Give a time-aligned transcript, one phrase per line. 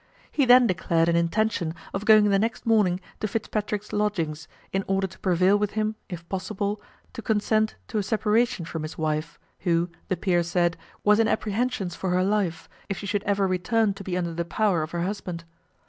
[0.31, 5.05] He then declared an intention of going the next morning to Fitzpatrick's lodgings, in order
[5.05, 6.81] to prevail with him, if possible,
[7.13, 11.95] to consent to a separation from his wife, who, the peer said, was in apprehensions
[11.95, 15.03] for her life, if she should ever return to be under the power of her
[15.03, 15.43] husband.